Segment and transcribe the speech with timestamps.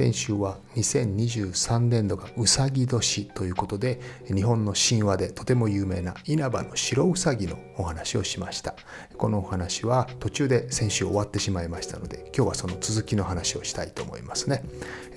[0.00, 4.00] 先週は2023年度がうさぎ年ということで
[4.34, 8.74] 日本の神話でとても有名な稲葉の白うさぎのお話をしました。
[9.18, 14.64] このお話は途中で先週終わってしまいましたので今日はその続きの話をしたいと思いますね、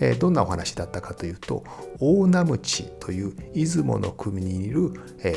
[0.01, 1.63] えどんなお話だったかというと
[2.01, 4.91] 大名鞭という出雲の国にいる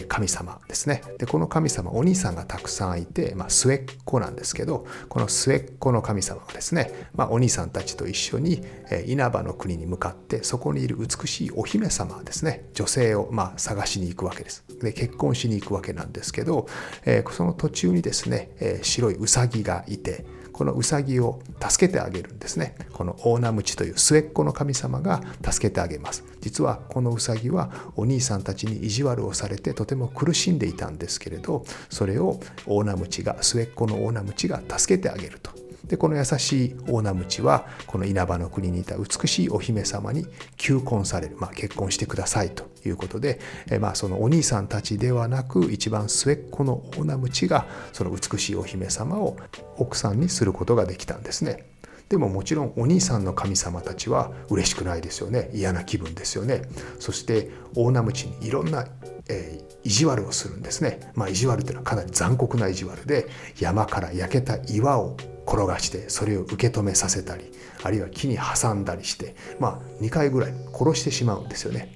[0.08, 1.02] 神様ですね。
[1.18, 8.64] でこの神様お兄さんがたくさんいて、まあ、末っ子なんですけどこの末っ子の神様がですね、まあ、お兄さんたちと一緒に
[9.06, 16.66] 稲葉葉の国に向かってそこにいる美しいお姫様ですね女性をまあ探しに行くわけですで結婚しに行くわけなんですけど、
[17.04, 20.24] えー、その途中にですね、えー、白いウサギがいて
[20.56, 35.50] このウサギを助けてあげるんですねこの大名鞭という末っ子の神様が助けてあげます実はこのウサギはお兄さんたちに意地悪をされてとても苦しんでいたんですけれどそれを大名鞭が末っ子の大名鞭が助けてあげると
[35.88, 49.36] でこの優しいオーナムチはこの稲葉の国にいた美しいお姫様に求婚される、まあ、結婚してくださいということで、えまあ、そのお兄さんたちではなく一番末っ子のオーナムチがその美しいお姫様を
[49.76, 51.64] 奥さんにすることができたんですね。
[52.08, 55.50] でももちろんお兄さんの神様たちは嬉しくないですよね。
[55.52, 56.62] 嫌な気分ですよね。
[57.00, 58.86] そして大名鞭にいろんな、
[59.28, 61.10] えー、意地悪をするんですね。
[61.14, 63.26] まあ意地悪というのはかなり残酷な意地悪で
[63.58, 65.16] 山から焼けた岩を
[65.46, 71.95] 転がしてそれを受け止めさせたりあるいは木に挟んだりして、まあ、2回ぐらい殺してしまうんですよね。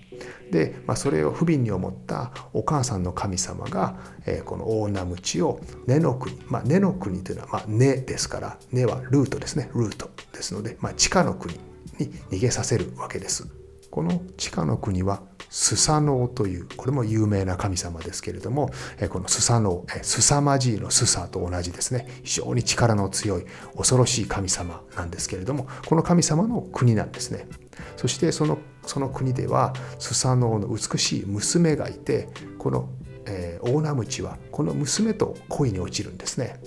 [0.50, 3.96] で、まあ、それを不憫に思ったお母さんの神様が、
[4.26, 9.70] えー、この大名鞭を根の国、まあ、根の国というのは、まあ、根ですから根はルートですね。
[9.74, 11.54] ルートですので、まあ、地下の国
[11.98, 13.46] に逃げさせるわけです。
[13.90, 18.70] この地下の国はスサノオというこれも有名な神様ですけれども
[19.08, 22.06] このスサノオスサマジーのスサと同じですね。
[22.22, 23.46] 非常に力の強い
[23.76, 27.48] 恐ろしい神様なんですけれどもこの神様の国なんですね。
[27.96, 32.88] そしてそのその国ではスサノオの美しい娘がいてこの、
[33.26, 36.60] えー、大名鞭はこの娘と恋に落ちるんですね。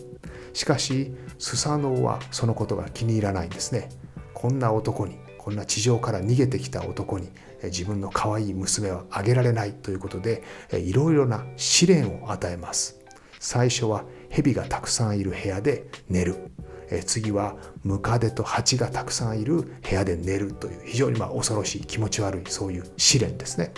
[0.53, 3.89] しかしスサノオはそのことが気に入らないんですね。
[4.33, 7.29] こんな男にこんな地上から逃げてきた男に
[7.63, 12.99] 自分の可愛い娘はあげられないということでいろいろな試練を与えます。
[13.39, 16.51] 最初は蛇がたくさんいる部屋で寝る。
[16.89, 23.73] え次はムカデと蜂がたくさんいる部屋で寝るという非常にまあ恐ろしい気持ち悪いそういう試練ですね。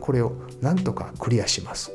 [0.00, 1.92] これをなんとかクリアします。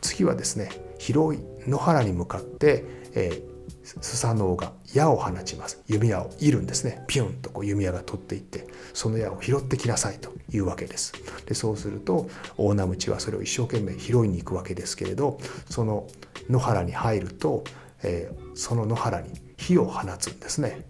[0.00, 3.56] 次はですね広い野原に向かって、えー、
[4.00, 5.82] スサノオが矢を放ちます。
[5.86, 7.04] 弓矢をいるんですね。
[7.06, 11.12] ピュンとこう弓矢が取っていってその矢を拾ってきなさいというわけです。
[11.46, 16.06] でそうすると大名鞭はそれを一生懸命拾いに行くわけですけれどその
[16.48, 17.64] 野原に入ると、
[18.02, 20.86] えー、その野原に火を放つんですね。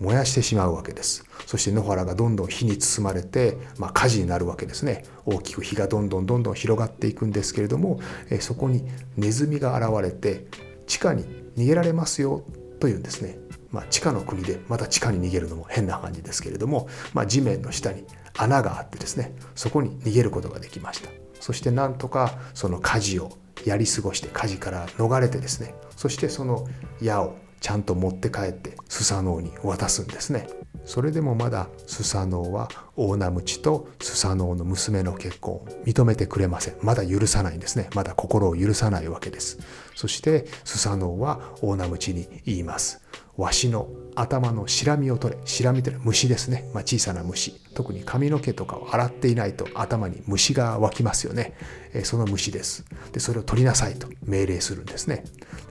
[0.00, 1.24] 燃やしてしまうわけです。
[1.46, 5.04] そして野原がどんどん火に包まれて、まあ、火事になるわけですね。
[5.26, 7.98] 大きく火がどんどんどんどん広がっていくんですけれども、
[8.30, 10.46] え、そこにネズミが現れて
[10.86, 11.24] 地下に
[11.56, 12.44] 逃げられますよ
[12.78, 13.38] というんですね、
[13.72, 18.04] まあ、地下の国でまた地下に逃げるのも変な感じですけれども、まあ、地面の下に
[18.36, 21.10] 穴があってですねそこに逃げることができました。
[21.40, 23.32] そしてなんとかその火事を
[23.64, 26.66] やり過ごして火事から逃れてですねそしてその
[27.00, 30.48] 矢をちゃんと持って帰ってスサノオに渡すんですね。
[30.84, 36.76] それでもまだスサノオは大名鞭とスサノオの娘の結婚を認めてくれません。
[36.82, 37.90] まだ許さないんですね。
[37.94, 39.58] まだ心を許さないわけです。
[39.94, 43.02] そしてスサノオは大名鞭に言います。
[43.38, 47.52] わしの頭のシラミを取れシラミというのは虫ですね、まあ、小さな虫。
[47.74, 51.54] 特に髪の毛とかを洗っていないと頭に虫が湧きますよね、
[51.94, 52.84] えその虫です。
[53.12, 55.22] でそれを取りなさいと命令するんですね。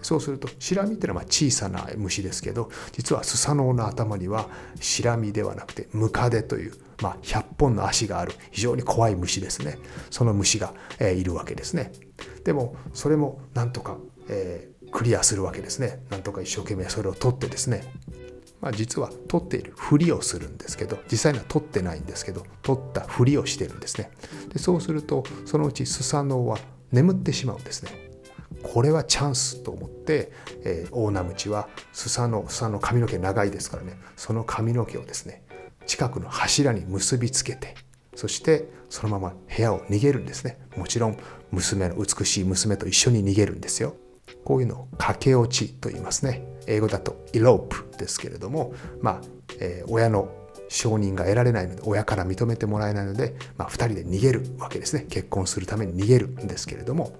[0.01, 4.47] そうするとシラミっていうのは小さな虫ですけど実はスサノオの頭には
[4.79, 9.77] シラミではなくてムカデというまあ、100本の足がある非常に怖い虫ですね。
[10.09, 11.91] その虫が、え、いるわけですね。
[12.43, 13.97] でもそれもなんとか、
[14.29, 15.99] えー、クリアするわけですね。
[16.09, 17.83] なんとか一生懸命それを取ってですね。
[18.61, 24.11] まあ、実は取っているふりをするんですけど実際には取ってないんですけど取ったふりをしてるんですね。
[24.51, 26.57] でそうするとそのうちスサノオは
[26.91, 27.91] 眠ってしまうんですね。
[28.63, 30.31] これはチャンスと思って、
[30.63, 33.97] えー、大名鞭はスサのスサの髪の毛長いですからね。
[34.15, 35.43] その髪の毛をですね
[35.85, 37.75] 近くの柱に結びつけて
[38.15, 40.57] そしてそのまま部屋を逃げるんですね。
[40.75, 41.17] もちろん
[41.51, 43.95] 娘の美しい娘と一緒に逃げるんですよ。
[44.43, 46.45] こういうのを駆け落ちと言いますね。
[46.67, 49.21] 英語だとイロープですけれどもまあ、
[49.59, 50.29] えー、親の
[50.67, 55.05] 承認が得られないので親から認めてもらえないので、まあ、2人で逃げるわけですね。
[55.09, 57.17] 結婚するために逃げるんですけれども。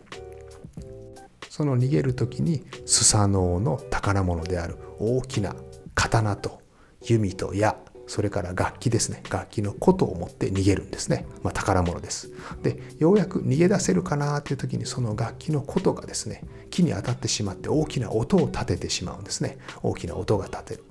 [1.49, 5.55] その逃げる時にスサノオの宝物である大きな
[5.95, 6.61] 刀と
[7.01, 7.75] 弓と矢
[8.07, 9.21] それから楽器ですね。
[9.29, 12.31] 楽器の琴を持って逃げるんですね、まあ、宝物です。
[12.63, 19.57] でようやく逃げ出せるかなという時にその楽器の琴がですね木に当たってしまって大きな音を立ててしまうんですね。
[19.83, 20.83] 大きな音が立てる。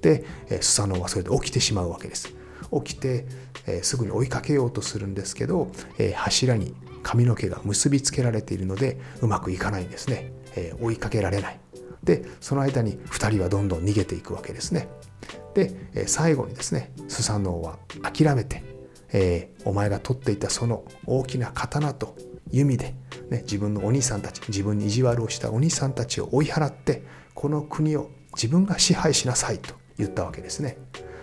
[0.00, 0.24] で
[0.60, 2.34] スサノオはそれで起きてしまうわけです。
[2.84, 3.26] 起きて、
[3.66, 11.60] えー、すぐに追いかけようとするんですけど、えー、柱に髪の毛が結びつけられているのでうまくいかないんですね、えー、追いかけられない。
[12.02, 14.88] でその間に2人はどんどん逃げていくわけですね。
[15.54, 18.62] で最後にですねスサノオは諦めて、
[19.12, 22.16] えー、お前が取っていたその大きな刀と
[22.50, 22.94] 弓で、
[23.30, 27.02] ね、自分のお兄さんたち自分に意地悪をしたお兄さんたちを追い払って
[27.34, 30.78] この国を自分が支配しなさいと言ったわけですね。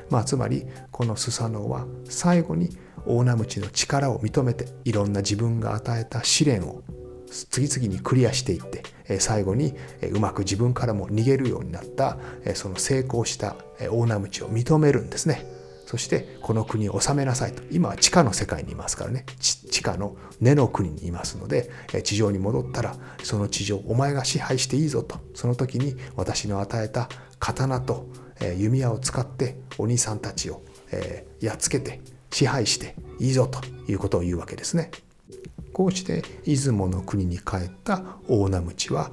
[0.10, 2.70] まあ、つまりこのスサノオは最後に
[3.06, 6.82] 大名鞭の力を認めていろんな自分が与えた試練を
[7.28, 8.84] 次々にクリアしていって
[9.20, 9.74] 最後に
[10.12, 12.18] うまく自分からも逃げるようになった
[12.54, 13.56] その成功した
[13.90, 15.46] 大名鞭を認めるんですね。
[15.86, 17.64] そしてこの国を治めなさいと。
[17.72, 19.26] 今は地下の世界にいますからね。
[19.40, 21.72] 地下の根の国にいますので
[22.04, 25.18] 地上に戻ったらその地上お前が支配していいぞと。
[25.34, 27.10] その時に私の与えた
[27.40, 28.08] 刀と
[28.58, 30.62] 弓矢を使ってお兄さんたちを
[31.42, 32.02] やっつけて
[32.32, 33.60] 支配していいぞと
[33.92, 34.92] いうことを言うわけですね。
[35.80, 39.12] こうして出雲の国に帰った大名鞭は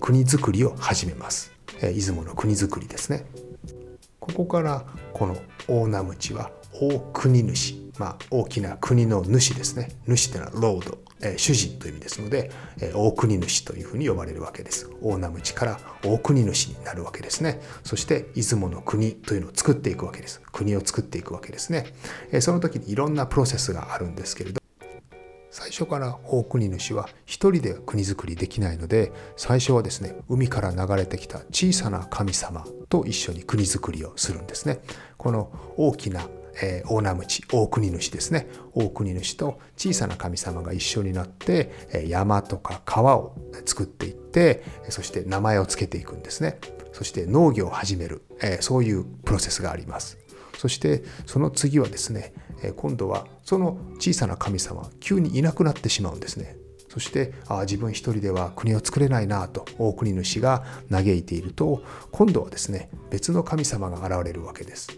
[0.00, 1.52] 国づくりを始めます。
[1.80, 3.24] 出雲の国づくりですね。
[4.18, 5.36] ここからこの
[5.68, 9.90] 大名鞭は大国主まあ、大きな国の主ですね。
[10.08, 12.50] 主というのはロード、え、主人という意味ですので、
[12.80, 14.90] え、大国主というふうに呼ばれるわけです。
[15.02, 17.60] 大名鞭から大国主になるわけですね。
[17.84, 20.40] そして出雲の国というのを作っていくわけです。
[20.50, 21.94] 国を作っていくわけですね、
[22.32, 24.61] え、その時にいろんなプロセスがあるんですけれど
[25.72, 34.80] 初から大国主は一人で国づくりできないので最初はですね海から流れてきた小さな神様と一緒に国づくりをするんですね。
[35.16, 36.28] この大きな
[36.60, 38.46] えー、大名鞭大国主ですね。
[38.74, 41.72] 大国主と小さな神様が一緒になって、
[42.06, 43.34] 山とか川を
[43.64, 46.58] 作っていってそして名前を付けていくんですね。
[46.92, 50.18] そして農業を始める、え、そういうプロセスがあります。
[50.58, 52.34] そしてその次はですね
[52.70, 56.56] 今度はその小さな神様急にいなくなってしまうんですね。
[56.88, 64.90] そしてあ自分一人では国を作れないなと大国主が嘆いていると今度はですね別の神様が現れるわけです。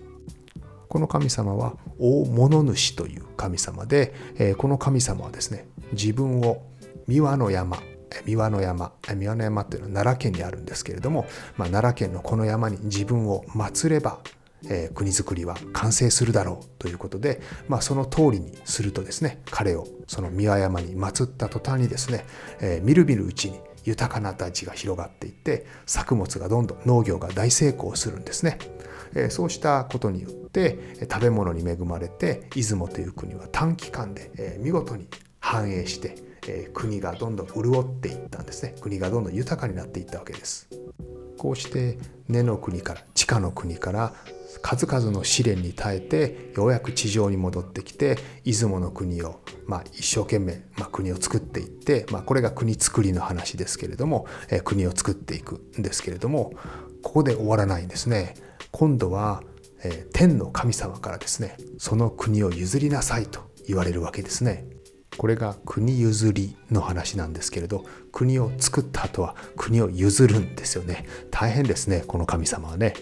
[0.88, 4.12] この神様は大物主という神様で
[4.58, 6.62] この神様はですね自分を
[7.06, 7.78] 三輪の山
[8.24, 11.26] 三輪の山三輪の山っていうのは奈良県にあるんですけれども、
[11.56, 14.20] まあ、奈良県のこの山に自分を祀れば
[14.68, 22.24] えー、国づくりは完成するだろうということで、まあ、その通りにするとですね彼をその三輪山に祀った途端にですね、
[22.60, 28.58] えー、みるみるうちに豊かな大地が広がっていって作物がどんどん農業が大成功するんですね。
[29.14, 30.78] えー、そうしたことによって
[31.10, 35.06] 食べ物に恵まれて出雲という国は短期間で、えー、見事に
[35.38, 36.16] 繁栄して、
[36.48, 40.68] えー、国がどんどん潤っていったんですね国がどんどん豊かになっていったわけです
[41.38, 41.98] こうして
[42.28, 44.14] 根の国から地下の国から
[44.62, 56.52] 数々の試練に耐えてようやく地上に戻ってきて出雲の国を、まあ、一生懸命、まあ、国を作っていって、まあ、これが国作りの話ですけれども、え、国を作っていくんですけれども
[57.02, 58.34] ここで終わらないんですね。
[58.70, 59.42] 今度は、
[59.84, 64.66] え、天の神様からですねその国を譲りなさいと言われるわけですね。
[65.16, 71.06] これが国譲りの話なんですけれど国を作った後は国を譲るんですよね。
[71.30, 72.94] 大変ですねこの神様はね。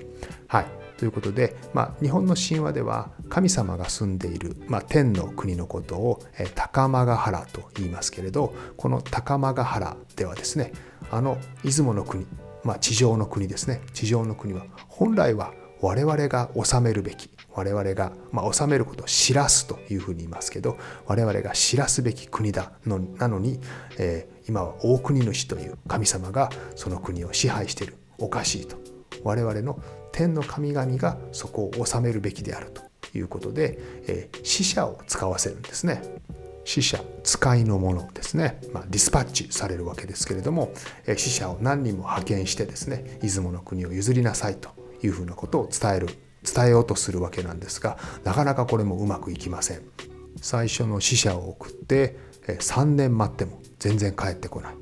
[0.47, 0.67] はい。
[0.99, 6.23] ということで、まあ、日本の神話では神様が住んでいる、まあ、天の国のことを、
[6.55, 10.73] 高間ヶ原と言いますけれどこの高間ヶ原ではですね
[11.11, 12.25] あの出雲の国、
[12.63, 13.83] まあ、地上の国ですね。
[13.93, 23.61] 地上の国は本来は我々が治めるべき我々が、まあ、治めることを知らすというふうに言いますけど我々が知らすべき国だのなのに、
[23.99, 28.77] えー、今は大国主という神様がその国を支配しているおかしいと。
[29.25, 29.79] 我々の
[30.11, 32.83] 天の神々がそこを治めるべきであると
[33.17, 36.03] いうことで、えー、死者を使わせるんですね。
[36.65, 40.73] 死者使いのものですね、まあ、ディスパッチされるわけですけれども
[41.07, 44.71] え死者を何人も派遣してですね出雲の国を譲りなさいと
[45.03, 46.09] いうふうなことを伝える
[46.43, 49.83] 伝えようとするわけなんですがなかなかこれもうまくいきません。
[50.41, 54.75] 最初の死者を送って3年待っても全然帰ってこない。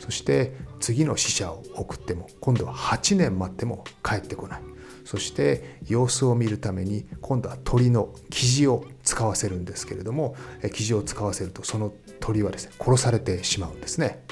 [0.00, 4.62] そして次の死者を送っても今度は8年待っても帰ってこない。
[5.04, 14.24] そして様子を見るために今度は鳥の生地を使わせるんですけれども生地を使わせるとその鳥はですね殺されてしまうんですね。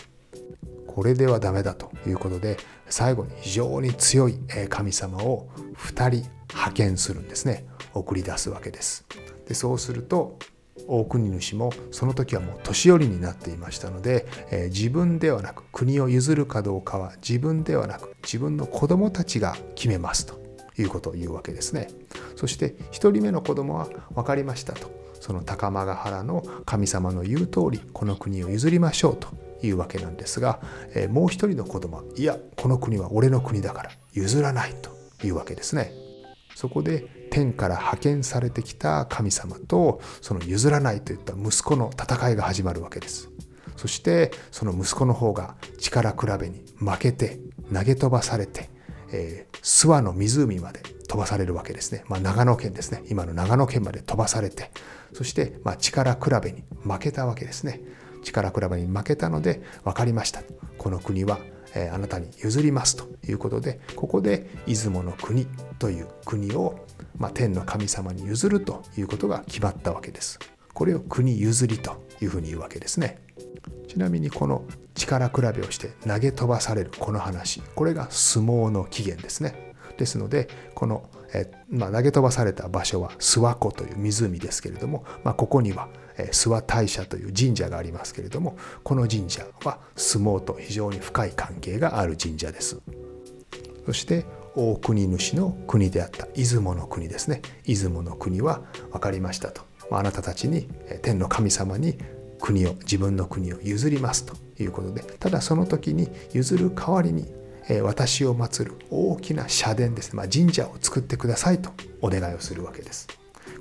[0.89, 2.57] これではダメだということで
[2.89, 4.39] 最後に非常に強い
[4.69, 9.05] 神様を2人派遣するんですね送り出すわけです。
[9.47, 10.39] でそうすると
[10.89, 20.41] 大国主もその時はもう年寄りになっていましたので、えー、自分ではなく国を譲るかどうかは自分ではなく自分の子供たちが決めますと
[20.77, 21.89] いうことを言うわけですね。
[22.37, 29.29] そして1人目の子供は分かりましたとその高間ヶ原の神様の言う通りこの国を譲りましょうと
[29.63, 30.61] いうわけなんですが、
[30.95, 34.91] えー、もう一人の子供はいやこの国は俺の国だから譲らないと
[35.25, 36.04] いうわけですね。
[36.55, 43.31] そこで天から派遣されてきた神様とその譲らないといった息子の戦いが始まるわけです。
[43.77, 47.41] そしてその息子の方が力比べに負けて
[47.73, 48.71] 投げ飛ばされて
[49.15, 52.05] えー、諏訪の湖まで飛ばされるわけですね。
[52.09, 53.05] まあ、長野県ですね。
[53.09, 54.73] 今の長野県まで飛ばされて、
[55.13, 57.81] そして、ま、力比べに負けたわけですね。
[58.25, 60.43] 力比べに負けたので分かりました。
[60.79, 61.39] この国は、
[61.75, 65.47] え、あなたに譲りますということで、ここで出雲の国
[65.79, 66.87] という国を、
[67.19, 70.39] まあ、天の神様に譲るということが決まったわけです。
[70.73, 73.25] これを国譲りというふうに言うわけですね。
[73.89, 74.65] ちなみにこの
[74.95, 92.81] 力比べをして投げ飛ばされるこの話これが相撲の起源ですねですのでこの、えまあ、投げ飛ばされた場所は諏訪湖という湖ですけれども、まあ、ここには諏訪大社という神社がありますけれどもこの神社は相撲と非常に深い関係がある神社です。
[93.87, 94.25] そして
[94.57, 97.43] 大国主の国であった出雲の国ですね。
[97.65, 99.63] 出雲の国は分かりましたと。
[99.91, 100.69] あなたたちに
[101.03, 101.99] 天の神様に
[102.41, 107.27] 国を自分の国を譲りますということでただその時に譲る代わりに
[107.83, 111.71] 私を祀る大きな社殿ですね、まあ、神社を作ってくださいと
[112.03, 113.09] お願いをするわけです。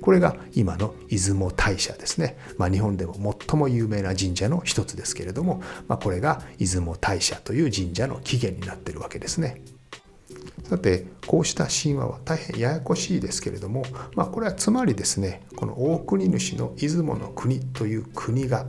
[0.00, 2.36] これが今の出雲大社ですね。
[2.58, 9.62] まあ、日本でも最も有名な神社の一つですけれども、まあ、これが出雲大社という神社の起源になってるわけですね。
[10.68, 13.84] さてこうした神話は大変ややこしいですけれども、
[14.14, 18.66] まあ、これはつまりですねこの大国主の出雲の国という国が、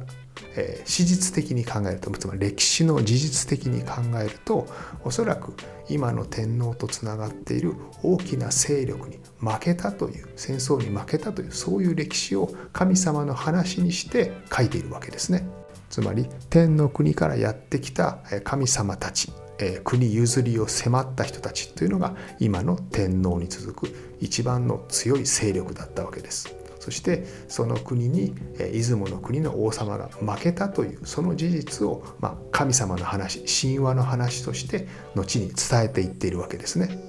[0.55, 4.67] えー、史実的に考えるとつまり歴史の事実的に考えると
[5.03, 5.53] おそらく
[5.89, 15.47] 今の天皇とつながっている大きな勢力に負けたという戦争に負けたというそういう歴史を神様の話にして書いているわけですね。
[15.89, 26.64] つまり天の国からやってきた神様たちえ国譲りを迫った人たちというのが今の天皇に続く一番の強い勢力だったわけです。
[26.85, 36.99] そしてその国に出雲の国の王様が負けたというその事実を、ま、神様の話神話の話として後に伝えていっているわけですね。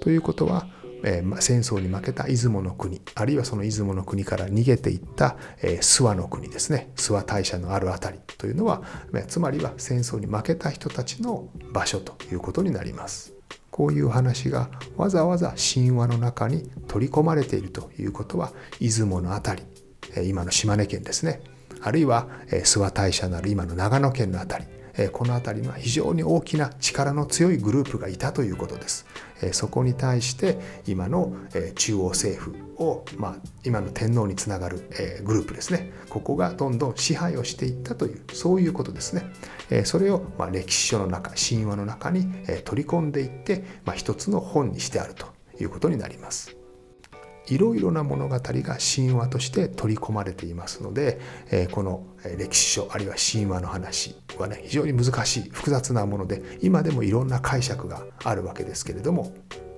[0.00, 0.66] ということは
[1.04, 8.82] えー、戦争に負けた出雲の国あるいはその出雲の国から逃げていった、えー、諏訪の国ですね諏訪大社のある辺りというのは
[9.26, 13.31] つまりは戦争に負けた人たちの場所ということになります。
[13.72, 19.62] こういう話がわざわざ神話の中に取り込まれているということは出雲の辺
[20.14, 21.40] り今の島根県ですね。
[21.80, 24.81] あるいは諏訪大社のある今の長野県の辺り。
[25.12, 29.06] この辺りには非常に大きな力の強いグループがいたということです。
[29.52, 31.32] そこに対して今の
[31.74, 34.88] 中央政府を、まあ、今の天皇につながる
[35.24, 39.84] グループですねここがどんどん支配をしていったというそういうことですね。
[39.84, 40.22] それを
[40.52, 42.26] 歴史書の中神話の中に
[42.64, 45.26] 取り込んでいって、まあ、一つの本にしてあると
[45.60, 46.61] いうことになります。
[47.48, 51.20] いろいろな物語が神話として取り込まれていますので、
[51.50, 52.06] えこの
[52.38, 59.32] 歴史書あるいは神話の話はね非常に難しい複雑なもので今でもいろんな解釈があるわけですけれども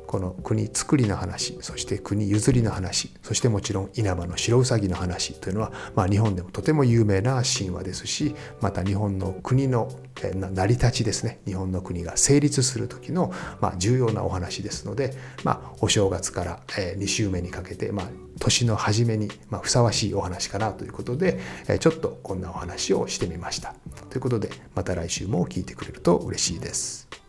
[0.06, 9.90] この国作りの話そして国譲りの話そしてもちろん稲葉の白うさぎの話というのは、まあ、日本でもとても有名な神話ですしまた日本の国の
[10.22, 18.06] 成り立ちですね日本の国が成立する時の、まあ、重要なお話ですので、まあ、お正月から2週目にかけて、まあ、
[18.38, 21.40] 年の初めに、まふさわしいお話かなということで
[21.80, 23.74] ちょっとこんなお話をしてみました。
[24.10, 27.23] ということでまた来週も聞いてくれると嬉しいです。